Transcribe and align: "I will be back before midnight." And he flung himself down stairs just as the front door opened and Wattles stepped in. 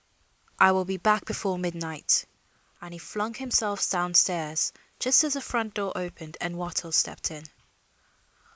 "I 0.59 0.71
will 0.71 0.85
be 0.85 0.97
back 0.97 1.25
before 1.25 1.59
midnight." 1.59 2.25
And 2.81 2.91
he 2.91 2.97
flung 2.97 3.35
himself 3.35 3.87
down 3.91 4.15
stairs 4.15 4.73
just 4.97 5.23
as 5.23 5.33
the 5.33 5.41
front 5.41 5.75
door 5.75 5.91
opened 5.95 6.37
and 6.41 6.57
Wattles 6.57 6.95
stepped 6.95 7.29
in. 7.29 7.43